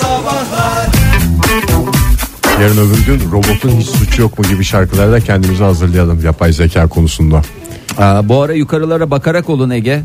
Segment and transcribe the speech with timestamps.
[0.00, 0.86] Sabahlar
[2.60, 6.86] Yarın öbür gün robotun hiç suçu yok mu gibi şarkıları da kendimize hazırlayalım yapay zeka
[6.86, 7.42] konusunda.
[7.98, 10.02] Aa, bu ara yukarılara bakarak olun Ege.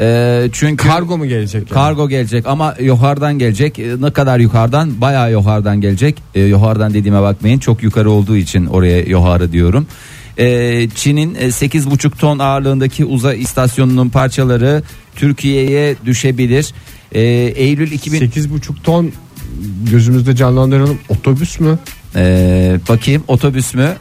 [0.00, 1.60] Ee, çünkü Kargo mu gelecek?
[1.62, 1.68] yani?
[1.74, 3.78] Kargo gelecek ama yukarıdan gelecek.
[3.78, 5.00] Ee, Ne kadar yukarıdan?
[5.00, 6.16] Bayağı yukarıdan gelecek.
[6.34, 7.58] Ee, yukarıdan dediğime bakmayın.
[7.58, 9.86] Çok yukarı olduğu için oraya yukarı diyorum.
[10.38, 14.82] Ee, Çin'in e, 8,5 ton ağırlığındaki uzay istasyonunun parçaları
[15.16, 16.72] Türkiye'ye düşebilir.
[17.12, 17.20] Ee,
[17.56, 19.12] Eylül 2000 8,5 ton
[19.90, 20.98] gözümüzde canlandıralım.
[21.08, 21.78] Otobüs mü?
[22.16, 23.92] Ee, bakayım otobüs mü?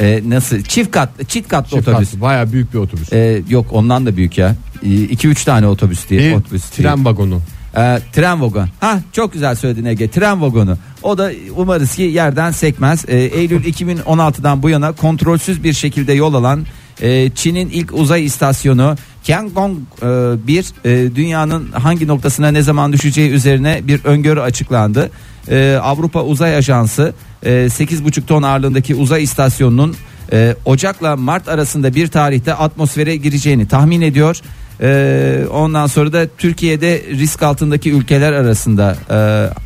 [0.00, 0.62] Ee, nasıl?
[0.62, 2.08] Çift katlı, çift katlı Çift otobüs.
[2.10, 3.12] katlı, Bayağı büyük bir otobüs.
[3.12, 4.56] Ee, yok ondan da büyük ya.
[4.82, 6.20] 2-3 tane otobüs diye.
[6.20, 6.88] bir otobüs diye.
[6.88, 7.40] tren vagonu.
[7.76, 8.68] Ee, tren vagon.
[8.80, 10.10] Ha çok güzel söyledin Ege.
[10.10, 10.78] Tren vagonu.
[11.02, 13.04] O da umarız ki yerden sekmez.
[13.08, 16.66] Ee, Eylül 2016'dan bu yana kontrolsüz bir şekilde yol alan
[17.02, 23.80] e, Çin'in ilk uzay istasyonu Tiangong 1 e, dünyanın hangi noktasına ne zaman düşeceği üzerine
[23.84, 25.10] bir öngörü açıklandı.
[25.50, 29.96] Ee, Avrupa Uzay Ajansı e, 8,5 ton ağırlığındaki uzay istasyonunun
[30.32, 34.40] e, Ocak'la Mart arasında bir tarihte atmosfere gireceğini tahmin ediyor.
[34.80, 39.16] Ee, ondan sonra da Türkiye'de risk altındaki ülkeler arasında e,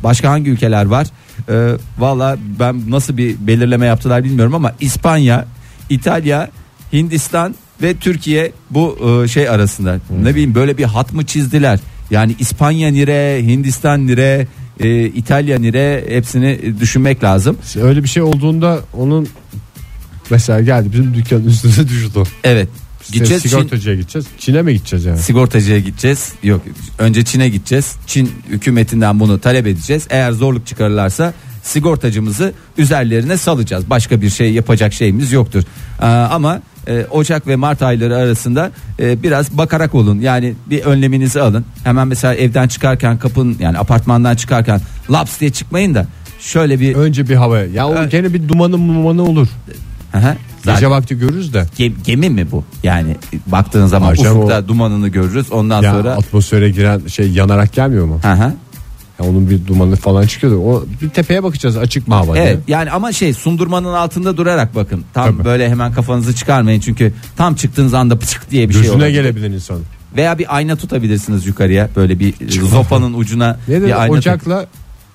[0.03, 1.07] başka hangi ülkeler var?
[1.49, 5.45] Ee, Valla ben nasıl bir belirleme yaptılar bilmiyorum ama İspanya,
[5.89, 6.49] İtalya,
[6.93, 9.99] Hindistan ve Türkiye bu e, şey arasında.
[10.23, 11.79] Ne bileyim böyle bir hat mı çizdiler?
[12.11, 14.47] Yani İspanya nire, Hindistan nire,
[14.79, 17.57] e, İtalya nire hepsini düşünmek lazım.
[17.81, 19.27] Öyle bir şey olduğunda onun
[20.29, 22.23] mesela geldi bizim dükkanın üstüne düştü.
[22.43, 22.69] Evet.
[23.11, 24.27] Gideceğiz Gideceğiz Çin, sigortacıya gideceğiz.
[24.37, 25.19] Çin'e mi gideceğiz yani?
[25.19, 26.31] sigortacıya gideceğiz.
[26.43, 26.61] Yok
[26.97, 27.95] önce Çin'e gideceğiz.
[28.07, 30.07] Çin hükümetinden bunu talep edeceğiz.
[30.09, 31.33] Eğer zorluk çıkarırlarsa
[31.63, 33.89] sigortacımızı üzerlerine salacağız.
[33.89, 35.63] Başka bir şey yapacak şeyimiz yoktur.
[35.99, 40.19] Aa, ama e, Ocak ve Mart ayları arasında e, biraz bakarak olun.
[40.19, 41.65] Yani bir önleminizi alın.
[41.83, 46.05] Hemen mesela evden çıkarken kapın yani apartmandan çıkarken laps diye çıkmayın da
[46.39, 47.65] şöyle bir Önce bir havaya.
[47.65, 48.11] Ya o Evet.
[48.11, 49.47] gene bir dumanı mumanı olur.
[50.63, 51.65] Zaten- Gece vakti görürüz de.
[51.77, 52.63] Gem- gemi mi bu?
[52.83, 53.15] Yani
[53.47, 55.51] baktığın zaman Acaba ufukta dumanını görürüz.
[55.51, 58.19] Ondan Ya sonra atmosfere giren şey yanarak gelmiyor mu?
[58.23, 58.53] Hı hı.
[59.19, 60.57] Ya onun bir dumanı falan çıkıyordu.
[60.57, 62.37] O bir tepeye bakacağız açık mı hava.
[62.37, 65.03] Evet yani ama şey sundurmanın altında durarak bakın.
[65.13, 65.45] Tam Tabii.
[65.45, 69.13] böyle hemen kafanızı çıkarmayın çünkü tam çıktığınız anda pıçık diye bir şey Gözüne olabilir.
[69.13, 69.79] gelebilen insan.
[70.17, 74.65] Veya bir ayna tutabilirsiniz yukarıya böyle bir zopanın ucuna Ne dedi bir ayna tut- Ocak'la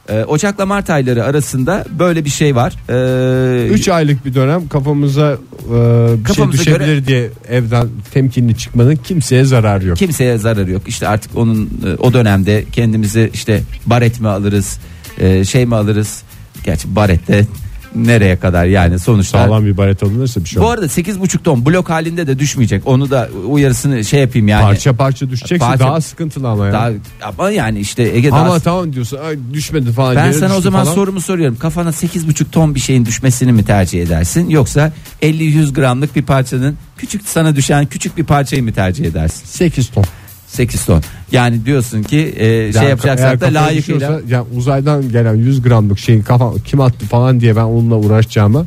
[0.09, 2.75] Ee, Ocak'la Mart ayları arasında böyle bir şey var.
[2.89, 5.37] Ee, 3 aylık bir dönem kafamıza e,
[5.71, 9.97] bir şey Kafamıza düşebilir göre- diye evden temkinli çıkmanın kimseye zararı yok.
[9.99, 10.83] kimseye zararı yok.
[10.87, 14.79] İşte artık onun e, o dönemde kendimizi işte baret mi alırız,
[15.19, 16.23] e, şey mi alırız?
[16.65, 17.47] Gerçi barette
[17.95, 20.79] nereye kadar yani sonuçta Sağlam bir baret alınırsa bir şey Bu olmaz.
[20.79, 22.87] arada 8,5 ton blok halinde de düşmeyecek.
[22.87, 24.63] Onu da uyarısını şey yapayım yani.
[24.63, 26.73] Parça parça düşecekse Parça- daha sıkıntılı ama ya.
[26.73, 26.91] Daha,
[27.23, 30.17] ama yani işte Ege daha ama tamam diyorsun ay düşmedi falan.
[30.17, 30.95] ben yere sana o düştü zaman falan.
[30.95, 31.57] sorumu soruyorum.
[31.59, 37.29] Kafana 8,5 ton bir şeyin düşmesini mi tercih edersin yoksa 50-100 gramlık bir parçanın küçük
[37.29, 39.47] sana düşen küçük bir parçayı mı tercih edersin?
[39.47, 40.05] 8 ton.
[40.55, 41.03] 8 ton.
[41.33, 45.99] Yani diyorsun ki e, şey Yani yapacaksak eğer da layıkıyla yani uzaydan gelen 100 gramlık
[45.99, 48.67] şeyin kafa kim attı falan diye ben onunla uğraşacağıma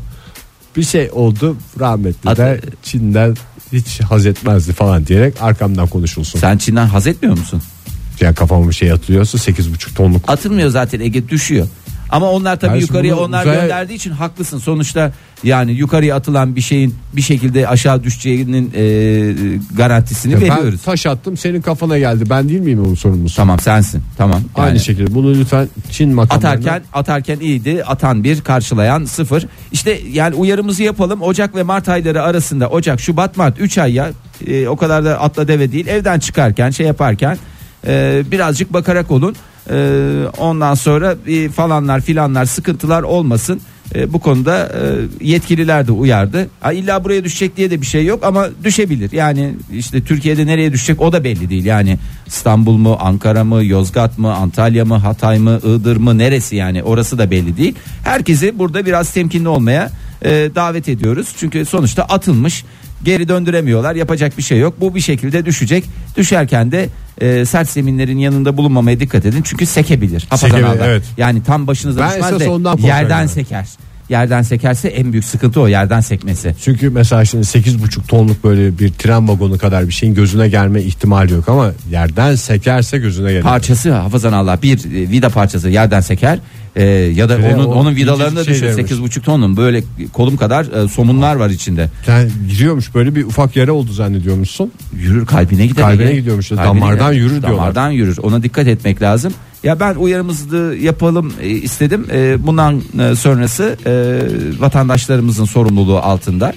[0.77, 3.35] bir şey oldu rahmetli At- de Çin'den
[3.73, 6.39] hiç haz etmezdi falan diyerek arkamdan konuşulsun.
[6.39, 7.61] sen Çin'den haz etmiyor musun?
[8.21, 11.67] Yani kafama bir şey atılıyorsa 8,5 tonluk Atılmıyor zaten Ege düşüyor.
[12.09, 14.57] Ama onlar tabii şimdi yukarıya bunu onlar uzaya- gönderdiği için haklısın.
[14.57, 15.11] Sonuçta
[15.43, 18.83] yani yukarıya atılan bir şeyin bir şekilde aşağı düşeceğinin e,
[19.77, 20.81] garantisini ben veriyoruz.
[20.81, 23.35] taş attım senin kafana geldi ben değil miyim onun sorumlusu?
[23.35, 24.03] Tamam sensin.
[24.17, 24.41] Tamam.
[24.55, 27.83] Aynı Yani şekilde bunu lütfen Çin makamlarına atarken atarken iyiydi.
[27.83, 29.45] Atan bir, karşılayan sıfır.
[29.71, 31.21] İşte yani uyarımızı yapalım.
[31.21, 34.09] Ocak ve Mart ayları arasında Ocak, Şubat, Mart 3 ay ya.
[34.47, 35.87] E, o kadar da atla deve değil.
[35.87, 37.37] Evden çıkarken şey yaparken
[37.87, 39.35] e, birazcık bakarak olun.
[39.69, 39.77] E,
[40.37, 43.61] ondan sonra e, falanlar filanlar sıkıntılar olmasın.
[43.95, 44.79] E, bu konuda e,
[45.25, 46.49] yetkililer de uyardı.
[46.59, 49.11] Ha, illa buraya düşecek diye de bir şey yok ama düşebilir.
[49.11, 51.65] Yani işte Türkiye'de nereye düşecek o da belli değil.
[51.65, 56.83] Yani İstanbul mu, Ankara mı, Yozgat mı, Antalya mı, Hatay mı, Iğdır mı neresi yani
[56.83, 57.75] orası da belli değil.
[58.03, 59.91] Herkesi burada biraz temkinli olmaya
[60.21, 61.27] e, davet ediyoruz.
[61.37, 62.65] Çünkü sonuçta atılmış
[63.03, 63.95] geri döndüremiyorlar.
[63.95, 64.81] Yapacak bir şey yok.
[64.81, 65.83] Bu bir şekilde düşecek.
[66.17, 66.89] Düşerken de
[67.21, 69.41] e, sert zeminlerin yanında bulunmamaya dikkat edin.
[69.41, 70.27] Çünkü sekebilir.
[70.35, 71.03] Sekebilir, evet.
[71.17, 73.29] yani tam başınıza Ben düşmez esas de korkarım yerden yani.
[73.29, 73.67] seker
[74.09, 78.89] yerden sekerse en büyük sıkıntı o yerden sekmesi Çünkü mesela şimdi 8,5 tonluk böyle bir
[78.89, 83.43] tren vagonu kadar bir şeyin gözüne gelme ihtimali yok ama yerden sekerse gözüne gelir.
[83.43, 86.39] parçası hafazan Allah bir e, vida parçası yerden seker
[86.75, 89.17] e, ya da de onun o onun vidalarını da incecik düşün şeylermiş.
[89.17, 89.83] 8,5 tonun böyle
[90.13, 94.71] kolum kadar e, somunlar var içinde Yani giriyormuş böyle bir ufak yere oldu zannediyormuşsun.
[94.95, 95.83] yürür kalbine gider.
[95.83, 96.49] Kalbine gidiyormuş.
[96.49, 97.21] Kalbine Damardan gider.
[97.21, 97.51] yürür diyorlar.
[97.59, 98.17] Damardan yürür.
[98.17, 99.33] Ona dikkat etmek lazım.
[99.63, 102.07] Ya ben uyarımızı yapalım e, istedim.
[102.11, 103.77] E, bundan e, sonrası
[104.59, 106.53] vatandaşlarımızın sorumluluğu altında.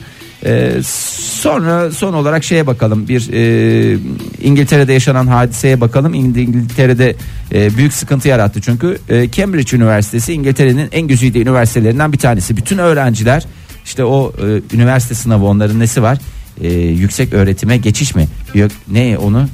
[1.43, 3.21] Sonra son olarak şeye bakalım bir
[4.45, 6.15] İngiltere'de yaşanan hadiseye bakalım.
[6.15, 7.17] İngiltere'de
[7.77, 8.99] büyük sıkıntı yarattı çünkü
[9.33, 12.57] Cambridge Üniversitesi İngiltere'nin en güzide üniversitelerinden bir tanesi.
[12.57, 13.45] Bütün öğrenciler
[13.85, 16.19] işte o e, üniversite sınavı onların nesi var?
[16.91, 18.29] Yüksek öğretime geçiş mi?
[18.55, 19.49] Yok ne onu?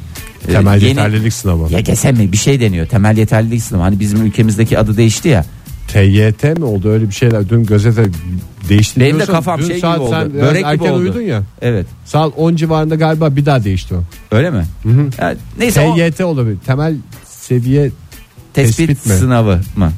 [0.49, 1.73] E, Temel yeni- yeterlilik sınavı.
[1.79, 2.87] YGS mi bir şey deniyor.
[2.87, 3.83] Temel yeterlilik sınavı.
[3.83, 5.45] Hani bizim ülkemizdeki adı değişti ya.
[5.89, 8.05] TYT mi oldu öyle bir şeyler dün gazete
[8.69, 9.33] değişti Benim de diyorsun.
[9.33, 10.99] kafam Dün şey gibi saat oldu, sen biraz börek gibi erken oldu.
[10.99, 11.87] uyudun ya Evet.
[12.05, 14.03] saat 10 civarında galiba bir daha değişti o
[14.37, 14.65] Öyle mi?
[15.21, 16.97] Ya, neyse o TYT olabilir temel
[17.31, 17.91] seviye
[18.55, 19.13] tespit, tespit mi?
[19.13, 19.93] sınavı mı?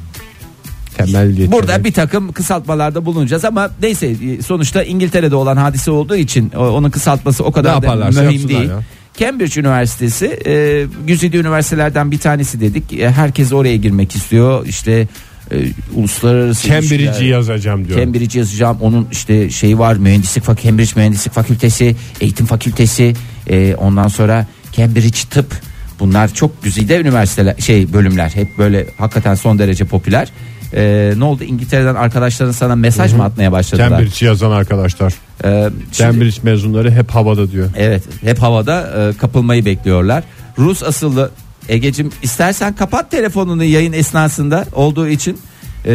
[0.97, 1.53] temel yetenek.
[1.53, 6.69] Burada bir takım kısaltmalarda bulunacağız ama neyse e, sonuçta İngiltere'de olan hadise olduğu için o-
[6.69, 8.71] onun kısaltması o kadar da yaparlarsa mühim yapsınlar değil.
[8.71, 8.81] ya.
[9.19, 12.93] Cambridge Üniversitesi e, güzide üniversitelerden bir tanesi dedik.
[12.93, 14.67] E, herkes oraya girmek istiyor.
[14.67, 15.09] İşte
[15.53, 15.57] e,
[15.95, 17.99] uluslararası Cambridge'i yazacağım diyor.
[17.99, 18.79] Cambridge yazacağım.
[18.81, 19.97] Onun işte şeyi var.
[19.97, 23.15] Mühendislik Fak Cambridge Mühendislik Fakültesi, Eğitim Fakültesi,
[23.51, 25.68] e, ondan sonra Cambridge Tıp.
[25.99, 28.31] Bunlar çok güzide üniversiteler şey bölümler.
[28.35, 30.29] Hep böyle hakikaten son derece popüler.
[30.75, 31.45] E, ne oldu?
[31.45, 33.89] İngiltere'den arkadaşların sana mesaj mı atmaya başladılar?
[33.91, 35.13] Cambridge'i yazan arkadaşlar.
[35.45, 37.71] E, şimdi- Cambridge mezunları hep havada diyor.
[37.77, 38.81] Evet hep havada
[39.15, 40.25] e, kapılmayı bekliyorlar.
[40.59, 41.31] Rus asıllı
[41.69, 45.39] Egecim istersen kapat telefonunu yayın esnasında olduğu için
[45.87, 45.93] e,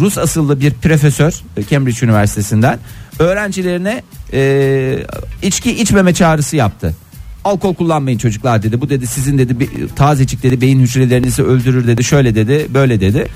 [0.00, 2.78] Rus asıllı bir profesör e, Cambridge Üniversitesi'nden
[3.18, 4.02] öğrencilerine
[4.32, 4.98] e,
[5.42, 6.94] içki içmeme çağrısı yaptı.
[7.44, 8.80] Alkol kullanmayın çocuklar dedi.
[8.80, 12.04] Bu dedi sizin dedi tazecik dedi beyin hücrelerinizi öldürür dedi.
[12.04, 13.28] Şöyle dedi, böyle dedi.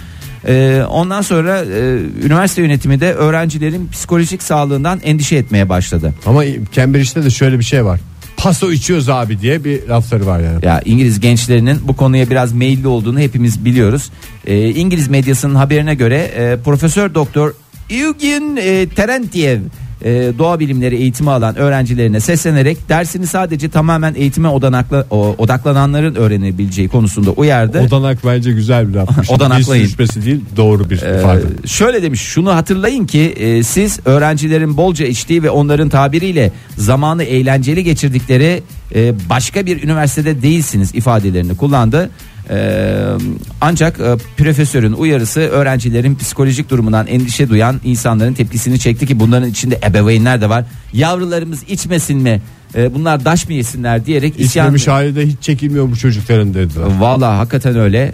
[0.49, 6.15] E, ondan sonra e, üniversite yönetimi de öğrencilerin psikolojik sağlığından endişe etmeye başladı.
[6.27, 8.01] Ama Cambridge'de de şöyle bir şey var.
[8.37, 10.65] Paso içiyoruz abi diye bir lafları var yani.
[10.65, 14.11] Ya İngiliz gençlerinin bu konuya biraz meyilli olduğunu hepimiz biliyoruz.
[14.47, 17.53] Ee, İngiliz medyasının haberine göre e, Profesör Doktor
[17.91, 19.61] Eugen e, Terentiev
[20.05, 26.89] e, doğa bilimleri eğitimi alan öğrencilerine seslenerek dersini sadece tamamen eğitime odanakla, o- odaklananların öğrenebileceği
[26.89, 27.81] konusunda uyardı.
[27.89, 29.31] Odanak bence güzel bir lafmış.
[29.31, 29.83] Odanaklayın.
[29.85, 31.43] Dil sürçmesi değil doğru bir Ee, ifade.
[31.67, 37.85] şöyle demiş şunu hatırlayın ki e, siz öğrencilerin bolca içtiği ve onların tabiriyle zamanı eğlenceli
[37.85, 38.63] geçirdikleri
[38.95, 42.11] e, başka bir üniversitede değilsiniz ifadelerini kullandı.
[42.51, 43.15] Ee,
[43.61, 49.81] ancak e, profesörün uyarısı öğrencilerin psikolojik durumundan endişe duyan insanların tepkisini çekti ki bunların içinde
[49.87, 50.65] ebeveynler de var.
[50.93, 52.43] Yavrularımız içmesin mi?
[52.75, 56.87] E, bunlar daş mı yesinler diyerek isyan İçmemiş hali de hiç çekilmiyor bu çocukların dediler.
[56.99, 58.13] Valla hakikaten öyle.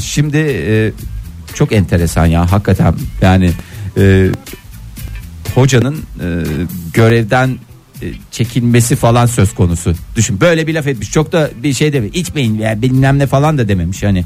[0.00, 0.92] Şimdi e,
[1.54, 3.50] çok enteresan ya hakikaten yani
[3.96, 4.30] e,
[5.54, 6.26] hocanın e,
[6.94, 7.58] görevden
[8.30, 9.94] çekilmesi falan söz konusu.
[10.16, 11.10] Düşün böyle bir laf etmiş.
[11.12, 12.16] Çok da bir şey dememiş.
[12.18, 14.02] İçmeyin ya bilmem ne falan da dememiş.
[14.02, 14.24] Yani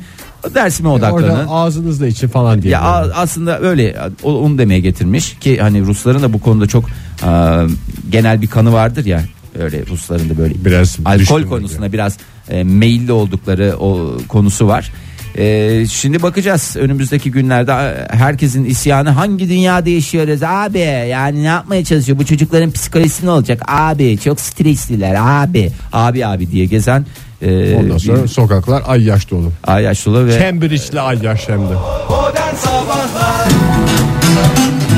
[0.54, 1.28] dersime odaklanın.
[1.30, 2.72] Orada ağzınızla için falan diye.
[2.72, 6.84] Ya a- aslında öyle onu demeye getirmiş ki hani Rusların da bu konuda çok
[7.22, 7.62] a,
[8.10, 9.22] genel bir kanı vardır ya
[9.58, 12.16] öyle Rusların da böyle Biraz alkol konusunda biraz
[12.48, 14.92] e, meyilli oldukları o konusu var.
[15.38, 17.72] E, şimdi bakacağız önümüzdeki günlerde
[18.10, 20.78] herkesin isyanı hangi dünyada yaşıyoruz abi
[21.10, 22.18] yani ne yapmaya çalışıyor?
[22.18, 23.62] Bu çocukların psikolojisi ne olacak?
[23.68, 25.70] Abi çok stresliler abi.
[25.92, 27.06] Abi abi diye gezen
[27.42, 29.52] e, Ondan sonra bir sokaklar ay yaş dolu.
[29.66, 31.74] ay yaşlı ve Cambridge'li ay yaş hem de.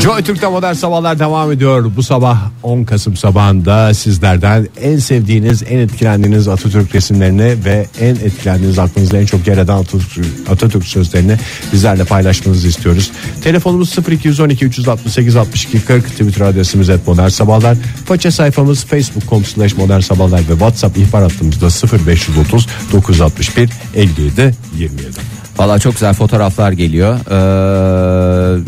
[0.06, 1.90] Joy Türk'te modern sabahlar devam ediyor.
[1.96, 8.78] Bu sabah 10 Kasım sabahında sizlerden en sevdiğiniz, en etkilendiğiniz Atatürk resimlerini ve en etkilendiğiniz
[8.78, 11.36] aklınızda en çok yer eden Atatürk, Atatürk sözlerini
[11.72, 13.10] bizlerle paylaşmanızı istiyoruz.
[13.42, 17.76] Telefonumuz 0212 368 62 40 Twitter adresimiz et modern sabahlar.
[18.04, 21.66] Faça sayfamız facebook.com slash modern sabahlar ve WhatsApp ihbar hattımızda
[22.06, 25.10] 0530 961 57 27.
[25.58, 27.18] Valla çok güzel fotoğraflar geliyor.
[27.30, 28.60] Ee,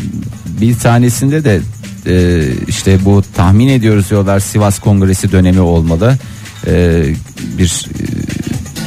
[0.61, 1.61] bir tanesinde de
[2.07, 6.17] e, işte bu tahmin ediyoruz diyorlar Sivas Kongresi dönemi olmalı.
[6.67, 7.03] Ee,
[7.57, 8.03] bir e,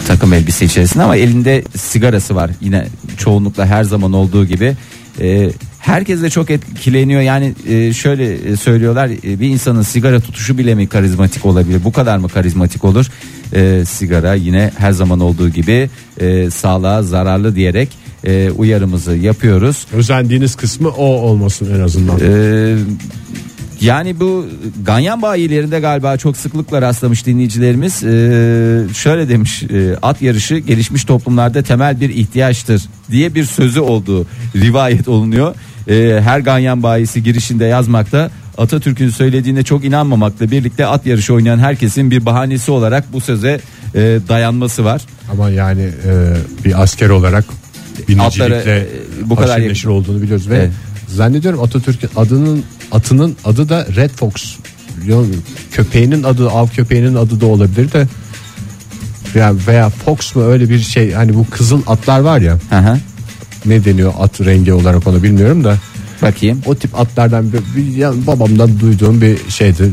[0.07, 2.51] takım elbise içerisinde ama elinde sigarası var.
[2.61, 2.87] Yine
[3.17, 4.77] çoğunlukla her zaman olduğu gibi.
[5.21, 7.21] Ee, herkes de çok etkileniyor.
[7.21, 11.81] Yani e, şöyle e, söylüyorlar e, bir insanın sigara tutuşu bile mi karizmatik olabilir?
[11.85, 13.07] Bu kadar mı karizmatik olur?
[13.55, 17.89] Ee, sigara yine her zaman olduğu gibi e, sağlığa zararlı diyerek
[18.25, 19.87] e, uyarımızı yapıyoruz.
[19.93, 22.19] Özendiğiniz kısmı o olmasın en azından.
[22.23, 22.77] Ee,
[23.81, 24.47] yani bu
[24.85, 31.63] ganyan bayilerinde galiba çok sıklıkla rastlamış dinleyicilerimiz Ee, şöyle demiş e, at yarışı gelişmiş toplumlarda
[31.63, 34.27] temel bir ihtiyaçtır diye bir sözü olduğu
[34.57, 35.55] rivayet olunuyor.
[35.89, 42.11] Ee, her ganyan bayisi girişinde yazmakta Atatürk'ün söylediğine çok inanmamakla birlikte at yarışı oynayan herkesin
[42.11, 43.61] bir bahanesi olarak bu söze
[43.95, 45.03] e, dayanması var.
[45.33, 47.45] Ama yani e, bir asker olarak
[48.09, 50.71] binicilikle Atları, e, bu kadar neşir olduğunu biliyoruz ve Evet.
[51.09, 54.33] zannediyorum Atatürk'ün adının atının adı da Red Fox.
[55.07, 55.35] Yani
[55.73, 58.09] köpeğinin adı av köpeğinin adı da olabilir de
[59.35, 62.99] yani veya Fox mu öyle bir şey hani bu kızıl atlar var ya hı.
[63.67, 65.77] ne deniyor at rengi olarak onu bilmiyorum da
[66.23, 66.63] Bakayım.
[66.67, 69.91] o tip atlardan bir, bir yani babamdan duyduğum bir şeydi.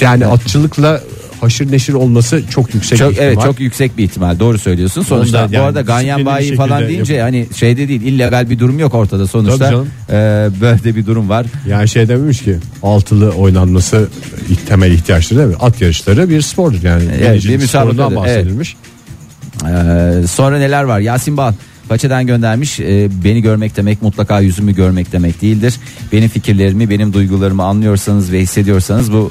[0.00, 1.00] Yani atçılıkla
[1.42, 3.26] haşır neşir olması çok yüksek Çok ihtimal.
[3.28, 4.38] evet çok yüksek bir ihtimal.
[4.38, 5.02] Doğru söylüyorsun.
[5.02, 7.24] Sonuçta Ondan bu yani arada ganyan bayi bir falan deyince yapın.
[7.36, 9.84] hani şeyde değil illegal bir durum yok ortada sonuçta.
[10.10, 10.14] Ee,
[10.60, 11.46] böyle bir durum var.
[11.68, 14.08] Yani şey dememiş ki altılı oynanması
[14.68, 15.54] temel ihtiyaçtır değil mi?
[15.60, 17.04] At yarışları bir spordur yani.
[17.20, 18.76] Evet, bir sporundan bahsedilmiş.
[19.64, 21.00] Ee, sonra neler var?
[21.00, 21.52] Yasin Bal
[21.88, 25.74] Paçadan göndermiş Ee, beni görmek demek mutlaka yüzümü görmek demek değildir.
[26.12, 29.30] Benim fikirlerimi benim duygularımı anlıyorsanız ve hissediyorsanız bu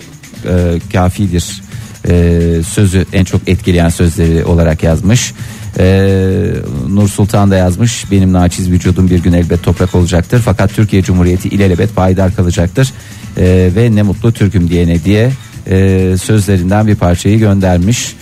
[0.49, 1.61] e, kafidir.
[2.09, 5.33] Ee, sözü en çok etkileyen sözleri olarak yazmış.
[5.79, 6.53] Ee,
[6.89, 11.49] Nur Sultan da yazmış benim naçiz vücudum bir gün elbet toprak olacaktır fakat Türkiye Cumhuriyeti
[11.49, 12.93] ilelebet payidar kalacaktır
[13.37, 15.31] Ee, ve ne mutlu Türk'üm diyene diye
[15.69, 18.15] e, sözlerinden bir parçayı göndermiş.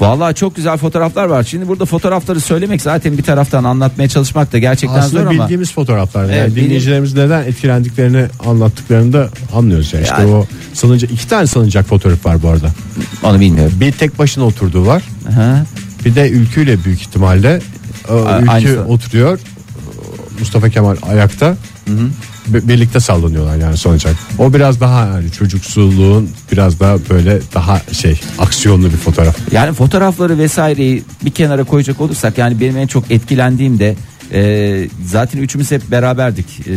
[0.00, 1.42] Vallahi çok güzel fotoğraflar var.
[1.42, 5.42] Şimdi burada fotoğrafları söylemek zaten bir taraftan anlatmaya çalışmak da gerçekten Aslında zor ama.
[5.42, 6.22] bildiğimiz fotoğraflar.
[6.24, 9.92] Yani Evet, bilim- dinleyicilerimiz neden etkilendiklerini anlattıklarını da anlıyoruz.
[9.92, 10.02] Yani.
[10.02, 12.70] İşte Yani- o salıncak iki tane salıncak fotoğraf var bu arada.
[13.22, 13.72] Onu bilmiyorum.
[13.80, 15.02] Bir tek başına oturduğu var.
[15.32, 15.64] Aha.
[16.04, 17.60] Bir de ülküyle büyük ihtimalle
[18.10, 18.80] A- ülkü aynısı.
[18.88, 19.38] oturuyor.
[20.40, 21.56] Mustafa Kemal ayakta.
[21.86, 21.90] Bi-
[22.48, 24.10] birlikte sallanıyorlar yani sonuçta.
[24.38, 29.36] O biraz daha yani çocuksuluğun biraz daha böyle daha şey aksiyonlu bir fotoğraf.
[29.52, 33.96] Yani fotoğrafları vesaireyi bir kenara koyacak olursak yani benim en çok etkilendiğim de
[34.32, 36.46] e, zaten üçümüz hep beraberdik.
[36.68, 36.74] E,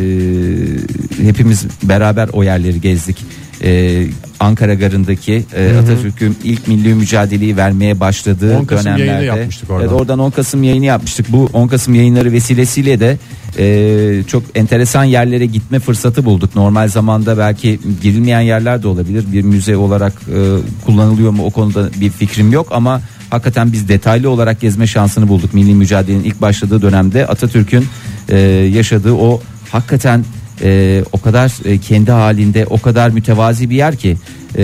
[1.24, 3.18] hepimiz beraber o yerleri gezdik.
[3.64, 4.06] E,
[4.40, 9.12] Ankara Garı'ndaki e, Atatürk'ün ilk milli mücadeleyi vermeye başladığı 10 Kasım dönemlerde.
[9.12, 9.88] yayını yapmıştık oradan.
[9.88, 11.32] Evet, oradan 10 Kasım yayını yapmıştık.
[11.32, 13.18] Bu 10 Kasım yayınları vesilesiyle de
[13.58, 16.56] e, çok enteresan yerlere gitme fırsatı bulduk.
[16.56, 19.26] Normal zamanda belki girilmeyen yerler de olabilir.
[19.32, 20.40] Bir müze olarak e,
[20.86, 25.54] kullanılıyor mu o konuda bir fikrim yok ama hakikaten biz detaylı olarak gezme şansını bulduk.
[25.54, 27.86] Milli mücadelenin ilk başladığı dönemde Atatürk'ün
[28.30, 28.38] e,
[28.74, 30.24] yaşadığı o hakikaten
[30.64, 34.18] e, o kadar e, kendi halinde o kadar mütevazi bir yer ki
[34.56, 34.64] e,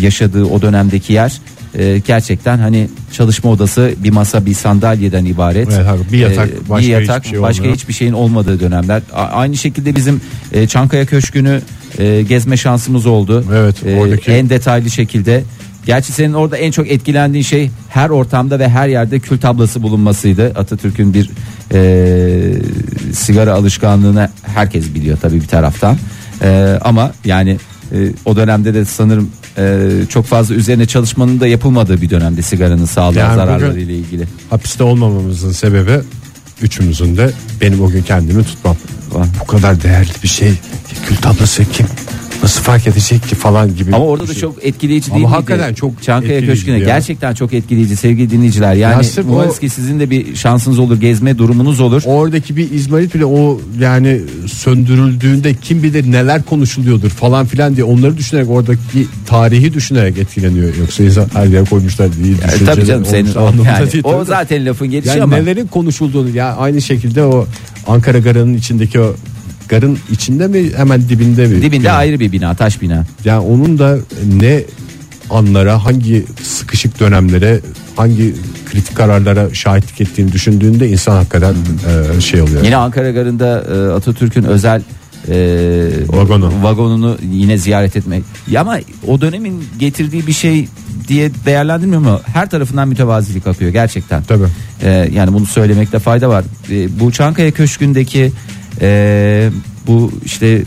[0.00, 1.32] yaşadığı o dönemdeki yer
[1.78, 5.68] e, gerçekten hani çalışma odası bir masa bir sandalyeden ibaret.
[5.72, 7.76] Evet, abi, bir yatak, E, başka bir yatak hiçbir şey başka olmuyor.
[7.76, 9.02] hiçbir şeyin olmadığı dönemler.
[9.12, 10.20] A- aynı şekilde bizim
[10.52, 11.60] e, Çankaya Köşkü'nü
[11.98, 13.44] e, gezme şansımız oldu.
[13.54, 15.44] Evet, E, oradaki- en detaylı şekilde.
[15.88, 20.52] Gerçi senin orada en çok etkilendiğin şey her ortamda ve her yerde kül tablası bulunmasıydı.
[20.56, 21.30] Atatürk'ün bir
[21.72, 25.96] e, sigara alışkanlığını herkes biliyor tabii bir taraftan.
[26.42, 27.58] E, ama yani
[27.92, 32.84] e, o dönemde de sanırım e, çok fazla üzerine çalışmanın da yapılmadığı bir dönemde sigaranın
[32.84, 34.24] sağlığa Yani zararları ile ilgili.
[34.50, 36.00] Hapiste olmamamızın sebebi
[36.62, 37.30] üçümüzün de
[37.60, 38.76] benim o gün kendimi tutmam.
[39.40, 40.52] Bu kadar değerli bir şey.
[41.06, 41.86] Kül tablası kim?
[42.42, 43.94] Nasıl fark edecek ki falan gibi.
[43.94, 44.40] Ama orada da şey.
[44.40, 45.34] çok etkileyici Ama değil miydi?
[45.36, 46.84] hakikaten çok Çankaya etkileyici Köşkü'ne ya.
[46.86, 48.74] gerçekten çok etkileyici sevgili dinleyiciler.
[48.74, 52.02] Yani Ya sırf umarız o- ki sizin de bir şansınız olur gezme durumunuz olur.
[52.06, 58.16] Oradaki bir izmarit bile o yani söndürüldüğünde kim bilir neler konuşuluyordur falan filan diye onları
[58.16, 60.74] düşünerek oradaki tarihi düşünerek etkileniyor.
[60.76, 62.36] Yoksa insan her yere koymuşlar değil.
[62.42, 65.08] Yani düşünceler tabii canım senin olmuşlar o, anlamında yani, değil o tabii zaten lafın gelişi
[65.08, 67.46] yani ama nelerin konuşulduğunu ya aynı şekilde o
[67.86, 69.14] Ankara Garı'nın içindeki o
[69.68, 71.62] garın içinde mi hemen dibinde mi?
[71.62, 73.04] dibinde Yani- ayrı bir bina taş bina.
[73.24, 73.98] Yani onun da
[74.40, 74.62] ne
[75.30, 77.60] anlara hangi sıkışık dönemlere
[77.96, 78.34] hangi
[78.66, 81.54] kritik kararlara şahitlik ettiğini düşündüğünde insan hakikaten
[82.16, 82.64] e, şey oluyor.
[82.64, 84.82] Yine Ankara Garı'nda e, Atatürk'ün özel
[85.28, 85.34] e,
[86.08, 86.52] Vagonu.
[86.62, 88.24] vagonunu yine ziyaret etmek.
[88.50, 90.68] Ya ama o dönemin getirdiği bir şey
[91.08, 92.20] diye değerlendirmiyor mu?
[92.26, 94.22] Her tarafından mütevazilik akıyor gerçekten.
[94.22, 94.46] Tabii.
[94.82, 96.44] Ee, yani bunu söylemekte fayda var.
[96.70, 98.32] Ee, bu Çankaya Köşkü'ndeki
[98.80, 99.50] e,
[99.86, 100.62] bu işte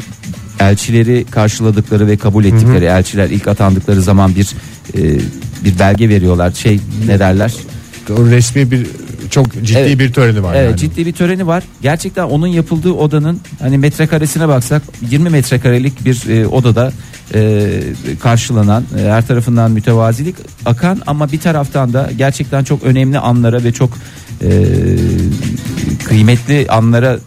[0.59, 4.49] elçileri karşıladıkları ve kabul ettikleri elçiler ilk atandıkları zaman bir
[4.97, 5.19] e,
[5.65, 6.51] bir belge veriyorlar.
[6.51, 7.53] Şey ne derler?
[8.09, 8.87] O resmi bir
[9.29, 9.99] çok ciddi Evet.
[9.99, 10.79] bir töreni var Evet yani.
[10.79, 11.63] ciddi bir töreni var.
[11.81, 16.91] Gerçekten onun yapıldığı odanın hani metrekaresine baksak 20 metrekarelik bir e, odada
[17.33, 17.69] e,
[18.19, 23.71] karşılanan e, her tarafından mütevazilik akan ama bir taraftan da gerçekten çok önemli anlara ve
[23.71, 23.89] çok
[24.41, 24.49] e,
[26.05, 27.19] kıymetli anlara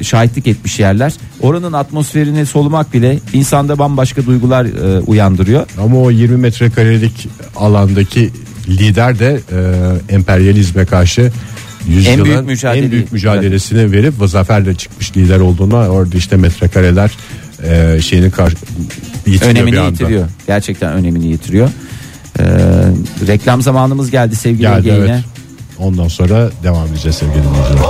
[0.00, 1.12] e, şahitlik etmiş yerler.
[1.40, 5.66] Oranın atmosferini solumak bile insanda bambaşka duygular e, uyandırıyor.
[5.78, 8.30] Ama o 20 metrekarelik alandaki
[8.68, 11.32] lider de e, emperyalizme karşı
[11.88, 17.10] yüzyılın büyük mücadeleyi- en büyük mücadelesini verip ve zaferle çıkmış lider olduğuna orada işte metrekareler
[17.68, 18.52] e, şeyini kar,
[19.26, 19.88] yitiriyor önemini bir anda.
[19.90, 20.28] yitiriyor.
[20.46, 21.68] Gerçekten önemini yitiriyor.
[22.40, 22.44] Ee,
[23.26, 25.10] reklam zamanımız geldi sevgili Geldi Ege yine.
[25.10, 25.24] evet.
[25.82, 27.82] Ondan sonra devam edeceğiz sevgili dinleyiciler.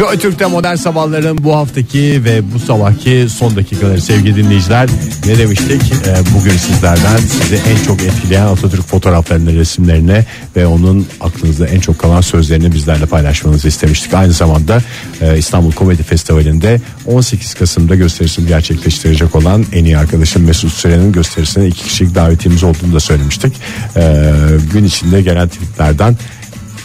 [0.00, 4.88] Joy Türk'te modern sabahların bu haftaki ve bu sabahki son dakikaları sevgili dinleyiciler.
[5.26, 5.82] Ne demiştik?
[6.06, 10.24] Ee, bugün sizlerden sizi en çok etkileyen Atatürk fotoğraflarını, resimlerini
[10.56, 14.14] ve onun aklınızda en çok kalan sözlerini bizlerle paylaşmanızı istemiştik.
[14.14, 14.82] Aynı zamanda
[15.20, 21.66] e, İstanbul Komedi Festivali'nde 18 Kasım'da gösterisini gerçekleştirecek olan en iyi arkadaşım Mesut Süren'in gösterisine
[21.66, 23.52] iki kişilik davetimiz olduğunu da söylemiştik.
[23.96, 24.32] Ee,
[24.72, 26.16] gün içinde gelen tweetlerden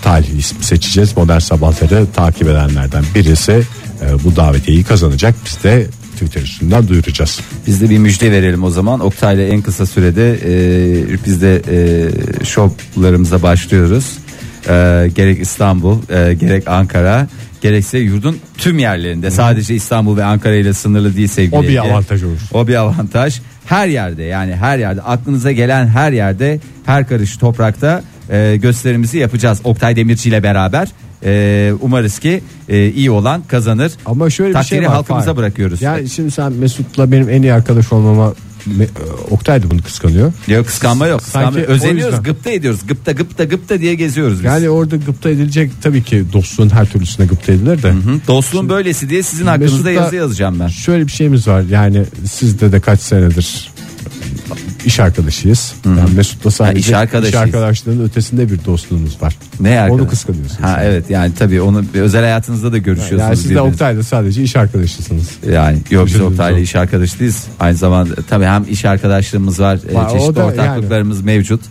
[0.05, 1.17] talih ismi seçeceğiz.
[1.17, 5.35] Modern sabahları takip edenlerden birisi e, bu davetiyeyi kazanacak.
[5.45, 7.39] Biz de Twitter üstünden duyuracağız.
[7.67, 8.99] Biz de bir müjde verelim o zaman.
[8.99, 14.05] Oktay'la en kısa sürede e, biz de e, şovlarımıza başlıyoruz.
[14.69, 14.71] E,
[15.15, 17.27] gerek İstanbul, e, gerek Ankara,
[17.61, 19.31] gerekse yurdun tüm yerlerinde.
[19.31, 21.55] Sadece İstanbul ve Ankara ile sınırlı değil sevgili.
[21.55, 22.39] O bir avantaj olur.
[22.53, 23.41] O bir avantaj.
[23.65, 29.59] Her yerde yani her yerde aklınıza gelen her yerde her karış toprakta e, gösterimizi yapacağız.
[29.63, 30.87] Oktay Demirci ile beraber.
[31.25, 33.91] E, umarız ki e, iyi olan kazanır.
[34.05, 34.93] Ama şöyle bir Takdiri şey var.
[34.93, 35.37] halkımıza Fahir.
[35.37, 35.81] bırakıyoruz.
[35.81, 38.33] Yani şimdi sen Mesut'la benim en iyi arkadaş olmama
[38.77, 38.87] Me- e,
[39.31, 40.33] Oktay da bunu kıskanıyor.
[40.47, 41.19] Yok kıskanma yok.
[41.19, 41.51] Kıskanma.
[41.51, 42.79] Sanki Özeniyoruz, gıpta ediyoruz.
[42.87, 44.45] Gıpta gıpta gıpta diye geziyoruz biz.
[44.45, 47.89] Yani orada gıpta edilecek tabii ki dostluğun her türlüsüne gıpta edilir de.
[47.91, 50.67] Hı, Dostluğun böylesi diye sizin hakkınızda Mesut'la yazı yazacağım ben.
[50.67, 51.61] Şöyle bir şeyimiz var.
[51.71, 53.69] Yani sizde de kaç senedir
[54.85, 55.73] iş arkadaşıyız.
[55.85, 57.43] Yani Mesut'la sadece iş arkadaşıyız.
[57.43, 59.35] arkadaşlığının ötesinde bir dostluğumuz var.
[59.59, 60.01] Ne arkadaş?
[60.01, 60.61] Onu kıskanıyorsunuz.
[60.61, 63.21] Ha evet yani tabii onu özel hayatınızda da görüşüyorsunuz.
[63.21, 63.61] Yani siz de.
[63.61, 65.29] Oktay'la sadece iş arkadaşısınız.
[65.51, 67.43] Yani yok biz Oktay'la iş arkadaşıyız.
[67.59, 71.61] Aynı zamanda tabii hem iş arkadaşlığımız var, e, Var, çeşitli da ortaklıklarımız mevcut.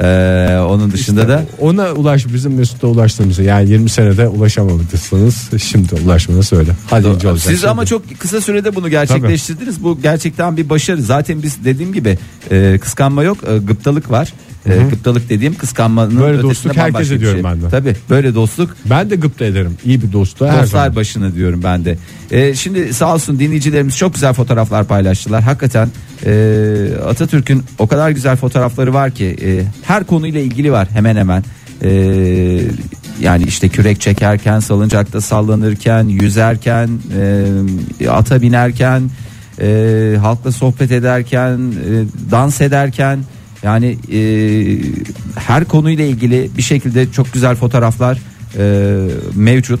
[0.00, 5.50] Ee, onun dışında İşte da ona ulaş bizim Mesut'a ulaştığımızı yani 20 senede ulaşamamışsınız.
[5.62, 6.70] Şimdi ulaşmanı söyle.
[6.90, 7.38] Hadi olacak.
[7.38, 7.68] siz Şimdi.
[7.68, 9.82] ama çok kısa sürede bunu gerçekleştirdiniz.
[9.84, 11.02] Bu gerçekten bir başarı.
[11.02, 12.18] Zaten biz dediğim gibi
[12.50, 14.32] e, kıskanma yok, e, gıptalık var.
[14.66, 17.44] E, gıptalık dediğim kıskanmanın Böyle dostluk herkese bir diyorum şey.
[17.44, 17.68] ben de.
[17.68, 19.76] Tabii böyle dostluk ben de gıpta ederim.
[19.84, 20.96] İyi bir dostu her Dostlar zaman.
[20.96, 21.98] başına diyorum ben de.
[22.30, 25.42] Ee, şimdi sağ olsun dinleyicilerimiz çok güzel fotoğraflar paylaştılar.
[25.42, 25.88] Hakikaten
[26.26, 31.44] e, Atatürk'ün o kadar güzel fotoğrafları var ki e, her konuyla ilgili var hemen hemen.
[31.82, 31.90] E,
[33.20, 36.88] yani işte kürek çekerken, salıncakta sallanırken, yüzerken,
[38.00, 39.10] e, ata binerken,
[39.60, 43.18] e, halkla sohbet ederken, e, dans ederken
[43.62, 44.20] yani e,
[45.40, 48.18] her konuyla ilgili bir şekilde çok güzel fotoğraflar
[48.58, 48.94] e,
[49.34, 49.80] mevcut.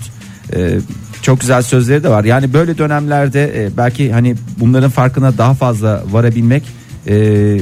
[0.56, 0.78] E,
[1.22, 2.24] çok güzel sözleri de var.
[2.24, 6.62] Yani böyle dönemlerde e, belki hani bunların farkına daha fazla varabilmek
[7.06, 7.14] e,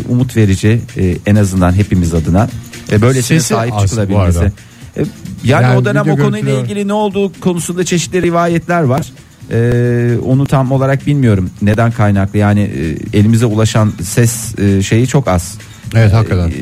[0.09, 2.49] umut verici e, en azından hepimiz adına.
[2.93, 4.45] E, böylesine Sesi sahip çıkılabilmesi.
[4.97, 5.05] E,
[5.45, 9.07] yani, Yani o dönem o konuyla görüntüler- ilgili ne olduğu konusunda çeşitli rivayetler var.
[9.51, 15.29] E, onu tam olarak bilmiyorum neden kaynaklı yani e, elimize ulaşan ses e, şeyi çok
[15.29, 15.59] az.
[15.97, 16.49] Evet hakikaten.
[16.49, 16.53] E,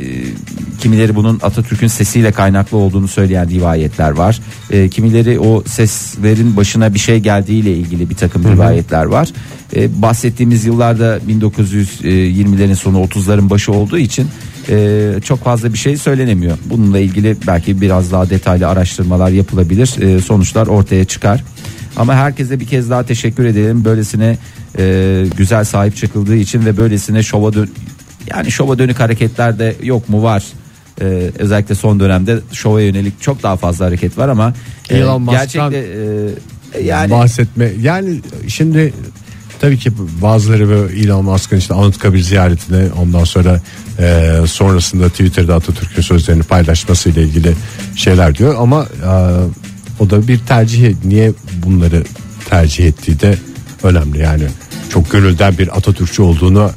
[0.80, 4.40] kimileri bunun Atatürk'ün sesiyle kaynaklı olduğunu söyleyen rivayetler var.
[4.70, 9.28] E, kimileri o seslerin başına bir şey geldiğiyle ilgili bir takım rivayetler var.
[9.76, 14.28] E, bahsettiğimiz yıllarda 1920'lerin sonu 30'ların başı olduğu için
[14.68, 16.58] e, çok fazla bir şey söylenemiyor.
[16.64, 20.02] Bununla ilgili belki biraz daha detaylı araştırmalar yapılabilir.
[20.02, 21.44] E, sonuçlar ortaya çıkar.
[21.96, 23.84] Ama herkese bir kez daha teşekkür edelim.
[23.84, 24.38] Böylesine
[24.78, 27.70] e, güzel sahip çıkıldığı için ve böylesine şova dön
[28.32, 30.22] yani şova dönük hareketler de yok mu?
[30.22, 30.44] Var.
[31.00, 34.54] Ee, özellikle son dönemde şova yönelik çok daha fazla hareket var ama
[34.90, 35.86] e, Elon Musk'tan gerçekte
[36.78, 38.92] e, yani bahsetme yani şimdi
[39.60, 39.92] tabii ki
[40.22, 43.60] bazıları böyle Elon Musk'ın işte Anıtkabir ziyaretini ondan sonra
[43.98, 47.54] e, sonrasında Twitter'da Atatürk'ün sözlerini paylaşması ile ilgili
[47.96, 48.54] şeyler diyor.
[48.58, 49.12] Ama e,
[50.00, 51.32] o da bir tercih niye
[51.66, 52.04] bunları
[52.48, 53.34] tercih ettiği de
[53.82, 54.18] önemli.
[54.18, 54.44] Yani
[54.88, 56.70] çok gönülden bir Atatürkçü olduğunu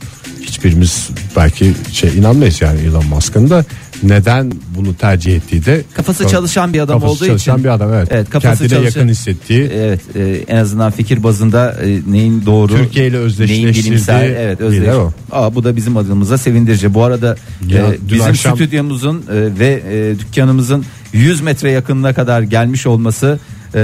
[0.46, 3.66] hiçbirimiz belki şey inanmayız yani Elon Musk'ın da
[4.04, 7.94] neden bunu tercih ettiği de kafası çalışan bir adam kafası olduğu çalışan için bir adam
[7.94, 12.46] evet, Evet, kafası kendine çalışan- yakın hissettiği Evet e, en azından fikir bazında e, neyin
[12.46, 14.90] doğru Türkiye ile neyin bilimsel evet özdeş.
[15.32, 16.94] Aa, bu da bizim adımıza sevindirici.
[16.94, 17.36] Bu arada
[17.68, 23.40] Ya, e, bizim akşam- stüdyomuzun e, ve e, dükkanımızın 100 metre yakınına kadar gelmiş olması
[23.76, 23.82] e,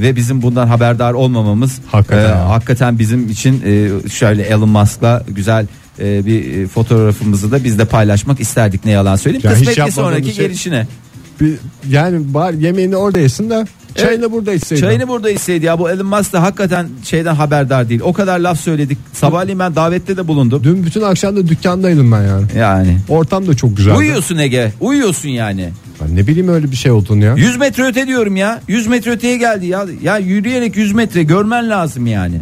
[0.00, 5.66] ve bizim bundan haberdar olmamamız Hakikaten e, hakikaten bizim için e, şöyle Elon Musk'la güzel
[5.98, 9.42] e, bir e, fotoğrafımızı da biz de paylaşmak isterdik ne yalan söyleyeyim.
[9.46, 10.86] Ya Kısmet bir sonraki şey- gelişine.
[11.40, 11.54] Bir,
[11.88, 14.80] yani bar yemeğini orada yesin de çayını burada içseydi.
[14.80, 18.00] Çayını burada içseydi ya bu Elon Musk da hakikaten şeyden haberdar değil.
[18.04, 18.98] O kadar laf söyledik.
[19.12, 20.64] Sabahleyin ben davette de bulundum.
[20.64, 22.46] Dün bütün akşam da dükkandaydım ben yani.
[22.56, 22.98] Yani.
[23.08, 23.96] Ortam da çok güzeldi.
[23.96, 24.72] Uyuyorsun Ege.
[24.80, 25.68] Uyuyorsun yani.
[26.00, 27.34] Ben ne bileyim öyle bir şey olduğunu ya.
[27.34, 28.60] 100 metre öte diyorum ya.
[28.68, 29.86] 100 metre öteye geldi ya.
[30.02, 32.40] Ya yürüyerek 100 metre görmen lazım yani.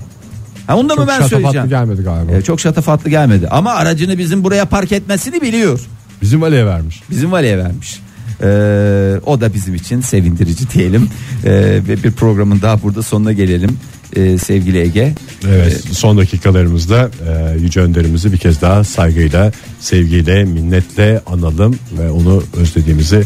[0.66, 1.68] Ha onu da mı Çok ben şatafatlı söyleyeceğim?
[1.68, 2.32] gelmedi galiba.
[2.32, 3.48] Ee, çok şatafatlı gelmedi.
[3.48, 5.80] Ama aracını bizim buraya park etmesini biliyor.
[6.22, 7.02] Bizim Ali'ye vermiş.
[7.10, 8.00] Bizim valiye vermiş.
[8.42, 11.08] Ee, o da bizim için sevindirici diyelim.
[11.44, 11.50] Ee,
[11.88, 13.78] ve bir programın daha burada sonuna gelelim.
[14.16, 15.14] Ee, sevgili Ege.
[15.48, 22.42] Evet son dakikalarımızda e, Yüce Önderimizi bir kez daha saygıyla, sevgiyle, minnetle analım ve onu
[22.56, 23.22] özlediğimizi,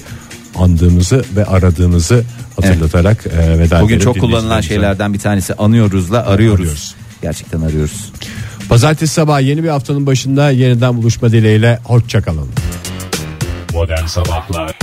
[0.55, 2.25] andığımızı ve aradığımızı
[2.57, 6.61] hatırlatarak e, veda Bugün çok kullanılan şeylerden bir tanesi anıyoruzla arıyoruz.
[6.61, 6.95] Arıyoruz.
[7.25, 8.13] Gerçekten arıyoruz.
[8.69, 12.49] Pazartesi sabah yeni bir haftanın başında yeniden buluşma dileğiyle hoşçakalın.
[13.73, 14.79] Modern Sabahlar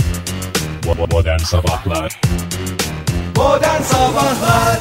[1.12, 2.20] Modern Sabahlar
[3.36, 4.78] Modern Sabahlar